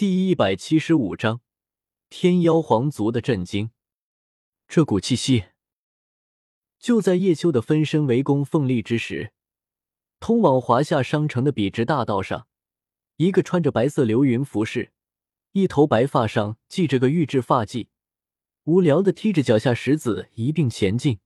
[0.00, 1.42] 第一百七十五章，
[2.08, 3.70] 天妖皇族的震惊。
[4.66, 5.48] 这股气息，
[6.78, 9.34] 就在叶秋的分身围攻凤丽之时，
[10.18, 12.46] 通往华夏商城的笔直大道上，
[13.16, 14.90] 一个穿着白色流云服饰、
[15.52, 17.88] 一头白发上系着个玉质发髻、
[18.64, 21.20] 无聊的踢着脚下石子一并前进，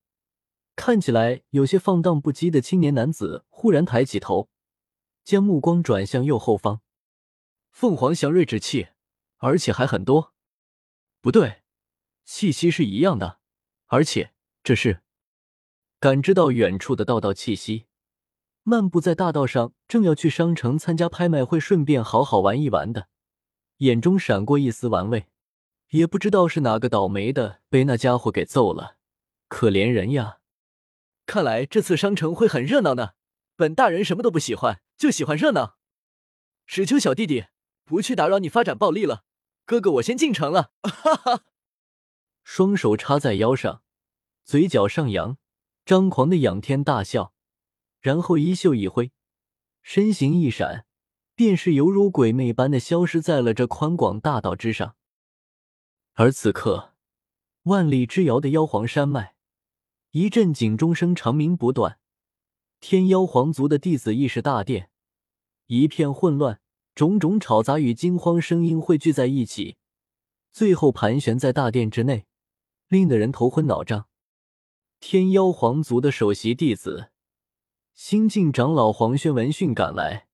[0.75, 4.49] 看起来有些放荡不羁的青年男子，忽然抬起头，
[5.23, 6.81] 将目光转向右后方。
[7.75, 8.91] 凤凰祥瑞之气，
[9.39, 10.33] 而且还很多。
[11.21, 11.65] 不对，
[12.25, 13.41] 气息是一样的，
[13.87, 14.33] 而且
[14.63, 15.03] 这是
[15.99, 17.87] 感知到远处的道道气息。
[18.63, 23.09] 漫步在大道上，正要去商城参加拍卖会，顺便好好玩一玩的，
[23.79, 25.27] 眼中闪过一丝玩味。
[25.89, 28.99] 也不知道是哪个倒霉的被那家伙给揍了，
[29.49, 30.39] 可怜人呀！
[31.27, 33.15] 看来这次商城会很热闹呢。
[33.57, 35.77] 本大人什么都不喜欢，就喜欢热闹。
[36.67, 37.47] 史丘小弟弟。
[37.85, 39.25] 不去打扰你发展暴力了，
[39.65, 40.73] 哥哥我先进城了。
[40.83, 41.45] 哈哈，
[42.43, 43.83] 双手插在腰上，
[44.45, 45.37] 嘴角上扬，
[45.85, 47.35] 张狂的仰天大笑，
[48.01, 49.13] 然后衣袖一挥，
[49.83, 50.87] 身形一闪，
[51.35, 54.97] 便是犹如鬼魅般的消失在了这宽广大道之上。
[56.15, 56.95] 而此刻，
[57.65, 59.37] 万里之遥的妖皇山脉，
[60.13, 61.99] 一阵警钟声长鸣不断，
[62.81, 64.91] 天妖皇族的弟子议事大殿
[65.67, 66.61] 一片混乱。
[66.95, 69.77] 种种吵杂与惊慌声音汇聚在一起，
[70.53, 72.27] 最后盘旋在大殿之内，
[72.87, 74.07] 令得人头昏脑胀。
[75.01, 77.11] 天妖皇族的首席弟子
[77.95, 80.29] 新晋长老黄轩闻讯赶来，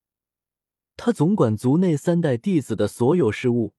[0.96, 3.72] 他总管族内三代弟子的所有事务，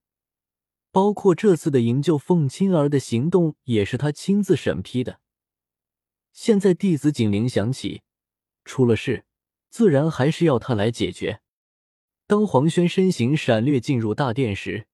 [0.92, 5.20] 包括这次的营救凤青儿的行动，也是他亲自审批的。
[6.34, 8.02] 现在弟子警铃响起，
[8.66, 9.26] 出了事，
[9.70, 11.42] 自然还是要他来解决。
[12.32, 14.88] 当黄轩身形闪掠进入大殿时，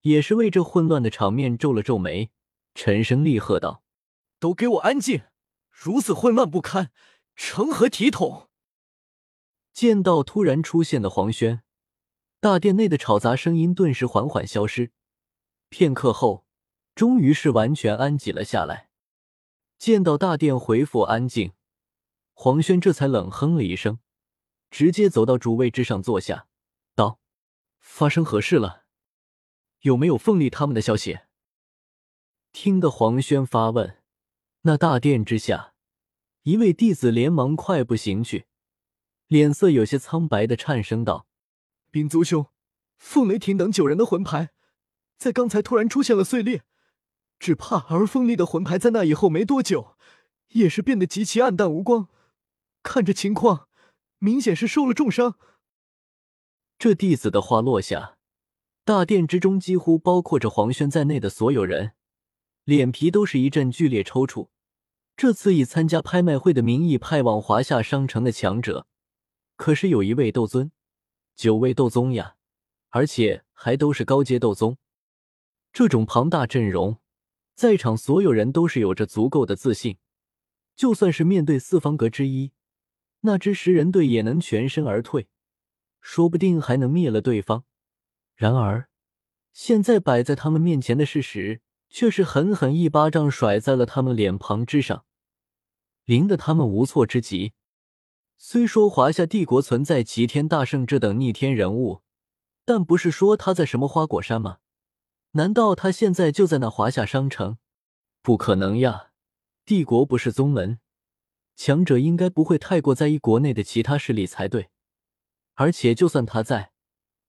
[0.00, 2.30] 也是为这混乱的场面皱了皱眉，
[2.74, 3.82] 沉声厉喝道
[4.40, 5.20] ：“都给我安静！
[5.68, 6.90] 如此混乱不堪，
[7.36, 8.48] 成何体统？”
[9.74, 11.62] 见到突然出现的黄轩，
[12.40, 14.92] 大殿内的吵杂声音顿时缓缓消失，
[15.68, 16.46] 片刻后，
[16.94, 18.88] 终于是完全安静了下来。
[19.76, 21.52] 见到大殿恢复安静，
[22.32, 23.98] 黄轩这才冷哼了一声，
[24.70, 26.46] 直接走到主位之上坐下。
[27.84, 28.84] ：“发生何事了？
[29.80, 31.18] 有没有凤丽他们的消息？”
[32.52, 33.98] 听得黄轩发问，
[34.62, 35.74] 那大殿之下，
[36.44, 38.46] 一位弟子连忙快步行去，
[39.26, 41.26] 脸色有些苍白的颤声道
[41.90, 42.46] ：“禀族兄，
[42.98, 44.50] 凤雷霆等九人的魂牌，
[45.18, 46.62] 在刚才突然出现了碎裂，
[47.40, 49.96] 只怕而凤丽的魂牌在那以后没多久，
[50.50, 52.08] 也是变得极其暗淡无光。
[52.82, 53.68] 看这情况，
[54.18, 55.36] 明显是受了重伤。”
[56.82, 58.18] 这弟子的话落下，
[58.84, 61.92] 大殿之中几乎包括着黄轩在内的所有人，
[62.64, 64.48] 脸皮都是一阵剧烈抽搐。
[65.16, 68.88] 这次以参加拍卖会的名义派往华夏商城的强者，
[69.54, 70.72] 可是有一位斗尊，
[71.36, 72.34] 九位斗宗呀，
[72.88, 74.76] 而且还都是高阶斗宗。
[75.72, 76.98] 这种庞大阵容，
[77.54, 79.98] 在场所有人都是有着足够的自信，
[80.74, 82.50] 就算是面对四方阁之一，
[83.20, 85.28] 那支十人队也能全身而退。
[86.02, 87.64] 说不定还能灭了对方。
[88.34, 88.90] 然而，
[89.54, 95.06] 现在摆在他们面前的事实，却是狠狠一巴掌甩在了他们脸庞之上，
[96.04, 97.54] 淋得他们无措之极。
[98.36, 102.02] 虽说华夏帝国存在齐天大圣这等逆天人物，
[102.64, 104.58] 但不是说他在什么花果山吗？
[105.32, 107.58] 难道他现在就在那华夏商城？
[108.20, 109.12] 不可能呀！
[109.64, 110.80] 帝国不是宗门，
[111.54, 114.71] 强者应该不会太过在意国内的其他势力才对。
[115.54, 116.72] 而且，就算他在，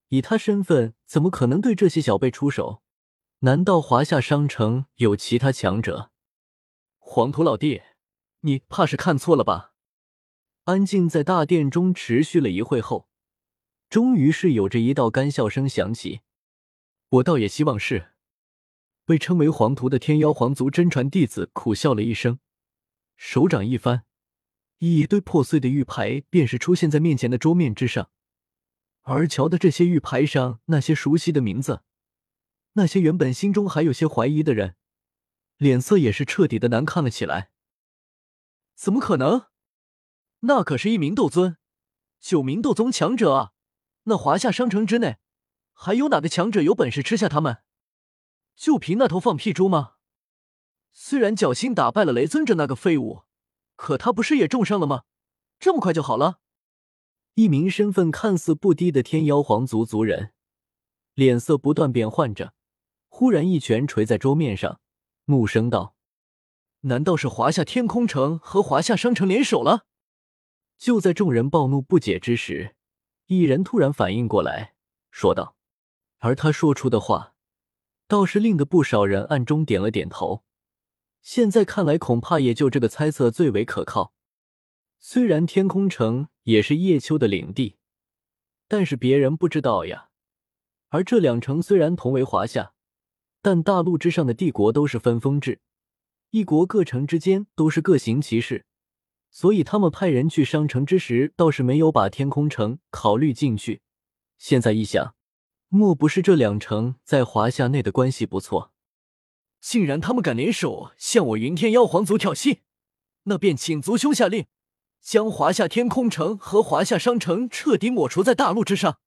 [0.09, 2.81] 以他身份，怎么可能对这些小辈出手？
[3.39, 6.11] 难道华夏商城有其他强者？
[6.99, 7.81] 黄土老弟，
[8.41, 9.73] 你怕是看错了吧？
[10.63, 13.09] 安静在大殿中持续了一会后，
[13.89, 16.21] 终于是有着一道干笑声响起。
[17.09, 18.11] 我倒也希望是。
[19.05, 22.39] 被称为黄图的天妖皇族真传弟子苦笑了一声，
[23.17, 24.05] 手掌一翻。
[24.91, 28.09] 一堆破碎的玉牌便是出现在面前的桌面之上，
[29.03, 31.83] 而瞧的这些玉牌上那些熟悉的名字，
[32.73, 34.75] 那些原本心中还有些怀疑的人，
[35.55, 37.51] 脸色也是彻底的难看了起来。
[38.75, 39.45] 怎么可能？
[40.41, 41.55] 那可是一名斗尊，
[42.19, 43.53] 九名斗宗强者啊！
[44.03, 45.19] 那华夏商城之内，
[45.71, 47.59] 还有哪个强者有本事吃下他们？
[48.57, 49.93] 就凭那头放屁猪吗？
[50.91, 53.23] 虽然侥幸打败了雷尊者那个废物。
[53.83, 55.03] 可他不是也重伤了吗？
[55.59, 56.39] 这么快就好了？
[57.33, 60.31] 一名身份看似不低的天妖皇族族人，
[61.15, 62.53] 脸色不断变换着，
[63.09, 64.79] 忽然一拳捶在桌面上，
[65.25, 65.95] 怒声道
[66.87, 69.85] ：“难道是华夏天空城和华夏商城联手了？”
[70.79, 72.77] 就在众人暴怒不解之时，
[73.25, 74.75] 一人突然反应过来，
[75.11, 75.57] 说道
[76.19, 77.33] ：“而他说出的话，
[78.07, 80.45] 倒是令得不少人暗中点了点头。
[81.23, 84.13] 现在看来，恐怕也就这个猜测最为可靠。
[84.99, 87.77] 虽然天空城也是叶秋的领地，
[88.67, 90.09] 但是别人不知道呀。
[90.89, 92.73] 而这两城虽然同为华夏，
[93.41, 95.61] 但大陆之上的帝国都是分封制，
[96.31, 98.65] 一国各城之间都是各行其事。”
[99.31, 103.81] 所以他们派人去商城之时，倒是没有把天空城考虑进去。
[104.37, 105.15] 现在一想，
[105.69, 108.72] 莫不是这两城在华夏内的关系不错？
[109.63, 112.59] 竟然他们敢联手向我云天妖皇族挑衅，
[113.23, 114.45] 那便请族兄下令，
[114.99, 118.99] 将华夏天空城和华夏商城彻底抹除在大陆之上。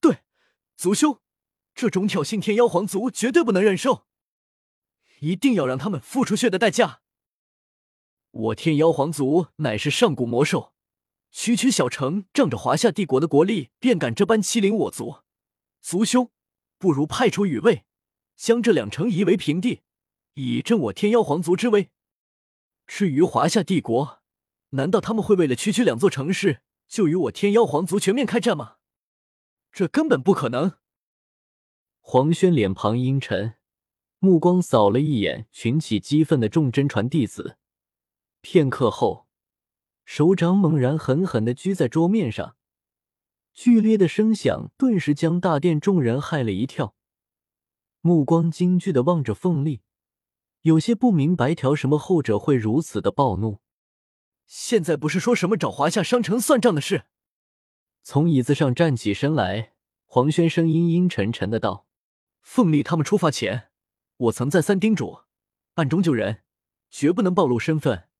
[0.00, 0.24] 对，
[0.76, 1.20] 族兄，
[1.76, 4.04] 这种挑衅天妖皇族绝对不能忍受，
[5.20, 7.02] 一定要让他们付出血的代价。
[8.32, 10.74] 我天妖皇族乃是上古魔兽，
[11.30, 15.18] 区区小城仗着华夏帝国的国力，便敢这般欺凌我族。
[15.80, 16.32] 族兄，
[16.78, 17.84] 不如派出羽卫，
[18.36, 19.82] 将这两城夷为平地，
[20.34, 21.90] 以振我天妖皇族之威。
[22.86, 24.22] 至于华夏帝国，
[24.70, 28.76] 难道他们会为了区区两座城市，就与我天妖皇族全面开战吗？
[29.72, 30.72] 这根本不可能。
[32.00, 33.54] 黄轩脸庞阴沉，
[34.18, 37.56] 目光扫了一眼群起激愤的众真传弟子。
[38.42, 39.26] 片刻后，
[40.04, 42.56] 手掌猛然狠狠的居在桌面上，
[43.54, 46.94] 剧烈的声响顿时将大殿众人害了一跳，
[48.06, 49.80] 目光惊惧的望着凤丽，
[50.60, 53.60] 有些不明白条什么后者会如此的暴怒。
[54.46, 57.06] 现在不是说什么找华夏商城算账的事。
[58.02, 59.72] 从椅子上站起身来，
[60.04, 61.86] 黄轩声音阴沉沉的道
[62.44, 63.70] ：“凤丽他们出发前，
[64.18, 65.20] 我曾再三叮嘱，
[65.76, 66.42] 暗中救人，
[66.90, 68.10] 绝不能暴露身份。”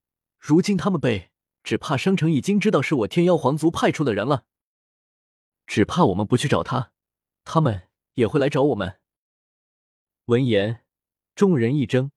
[0.40, 1.30] 如今他们被，
[1.62, 4.46] 只怕商城已经知道是我天妖皇族派出的人了。
[5.66, 6.92] 只怕我们不去找他，
[7.44, 8.98] 他们也会来找我们。
[10.26, 10.81] 闻言，
[11.35, 12.11] 众人一怔，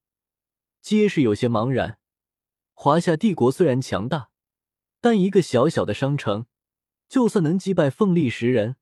[0.82, 2.00] 皆是有些茫然。
[2.74, 4.30] 华夏帝国虽然强大，
[5.02, 6.46] 但一个小小的商城，
[7.10, 8.78] 就算能击败凤力十人，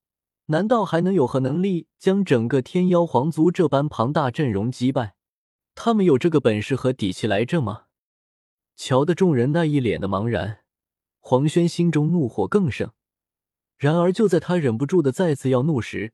[0.46, 5.16] 难道还能有何能力将整个天妖皇族这般庞大阵容击败？
[5.74, 7.86] 他们有这个本事和底气来这吗？
[8.76, 10.60] 瞧得众人那一脸的茫然，
[11.18, 12.92] 黄轩心中怒火更盛。
[13.76, 16.12] 然而就在他忍不住的再次要怒时，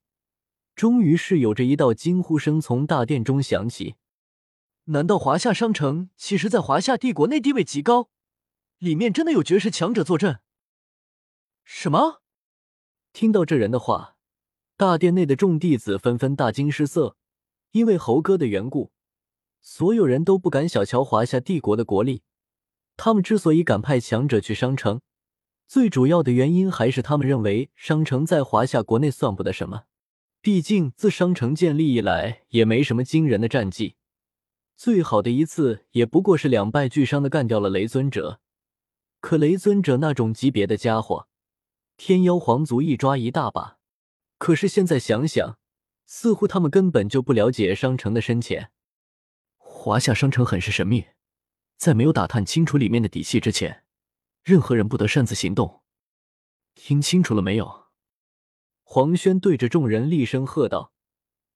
[0.74, 3.96] 终于是有着一道惊呼声从大殿中响起
[4.86, 8.08] ：“难道华夏商城其实在华夏帝国内地位极高？
[8.78, 10.40] 里面真的有绝世强者坐镇？”
[11.62, 12.22] 什么？
[13.12, 14.16] 听到这人的话，
[14.76, 17.16] 大殿内的众弟子纷纷大惊失色，
[17.72, 18.90] 因为猴哥的缘故，
[19.60, 22.22] 所有人都不敢小瞧华夏帝国的国力。
[22.96, 25.00] 他们之所以敢派强者去商城，
[25.68, 29.84] 最主要的原因还是他们认为商城在华夏国内算不得什么。
[30.42, 33.94] 毕竟自商城建立以来，也没什么惊人的战绩，
[34.76, 38.40] 最好的一次也不过是两败俱伤的干掉了雷尊者。
[39.20, 41.28] 可雷尊者那种级别的家伙，
[41.96, 43.78] 天妖皇族一抓一大把。
[44.38, 45.58] 可是现在想想，
[46.06, 48.72] 似乎他们根本就不了解商城的深浅。
[49.58, 51.06] 华夏商城很是神秘。
[51.76, 53.84] 在没有打探清楚里面的底细之前，
[54.42, 55.82] 任何人不得擅自行动。
[56.74, 57.81] 听清楚了没有？
[58.94, 60.92] 黄轩对着众人厉声喝道：“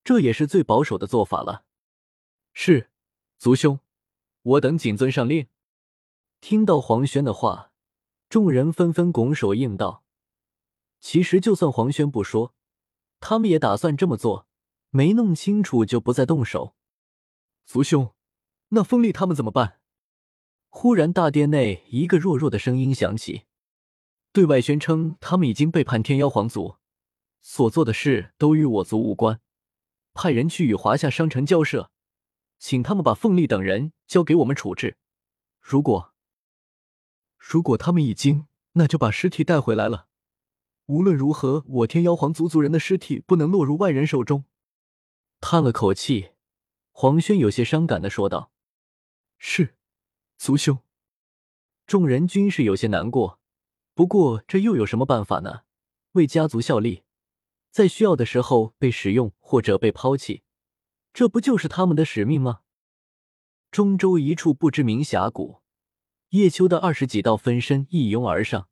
[0.03, 1.67] 这也是最保守的做法了。”
[2.55, 2.89] 是，
[3.37, 3.79] 族兄，
[4.41, 5.47] 我等谨遵上令。
[6.41, 7.73] 听到黄轩的话，
[8.31, 10.03] 众人纷纷拱手应道
[10.99, 12.55] ：“其实就算黄轩不说，
[13.21, 14.47] 他们也打算这么做。
[14.89, 16.75] 没弄清楚就不再动手。”
[17.67, 18.15] 族兄，
[18.69, 19.81] 那风力他们怎么办？
[20.71, 23.43] 忽然，大殿内一个弱弱的声音响起，
[24.33, 26.77] 对外宣称他们已经背叛天妖皇族，
[27.49, 29.41] 所做的事都与我族无关，
[30.15, 31.93] 派人去与华夏商城交涉，
[32.59, 34.97] 请他们把凤丽等人交给我们处置。
[35.61, 36.13] 如果
[37.39, 40.09] 如果他们已经，那就把尸体带回来了。
[40.87, 44.45] 无论如何，我天妖皇族族人的尸体不能落入外人手中。
[45.41, 46.33] 叹了口气，
[46.91, 48.51] 黄轩有些伤感的说道
[49.39, 49.77] ：“是。”
[50.37, 50.81] 族兄，
[51.87, 53.39] 众人均是有些难过。
[53.95, 55.63] 不过这又有什么办法呢？
[56.13, 57.05] 为家族效力，
[57.77, 60.43] 在需要的时候被使用或者被抛弃，
[61.13, 62.61] 这不就是他们的使命吗？
[63.71, 65.61] 中州一处不知名峡谷，
[66.31, 68.71] 叶秋的二十几道分身一拥而上，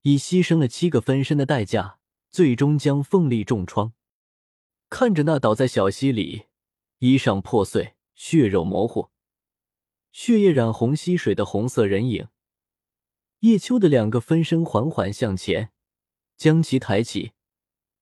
[0.00, 1.98] 以牺牲了七个分身的代价，
[2.30, 3.92] 最终将凤丽重创。
[4.88, 6.46] 看着那倒在小溪里、
[7.00, 9.10] 衣裳破碎、血肉模糊、
[10.10, 12.28] 血液染红溪水的红色人影，
[13.40, 15.70] 叶秋的两个分身缓缓向前，
[16.38, 17.32] 将其抬起，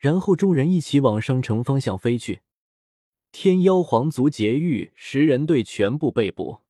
[0.01, 2.41] 然后众人一起往商城方向飞去。
[3.31, 6.63] 天妖皇族劫狱十人队全部被捕。